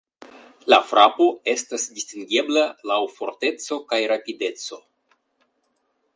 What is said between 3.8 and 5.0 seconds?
kaj rapideco.